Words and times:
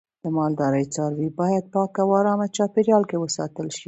د 0.23 0.25
مالدارۍ 0.37 0.85
څاروی 0.93 1.29
باید 1.39 1.63
په 1.67 1.69
پاکه 1.73 2.01
او 2.05 2.09
آرامه 2.19 2.47
چاپیریال 2.57 3.03
کې 3.09 3.17
وساتل 3.19 3.67
شي. 3.75 3.79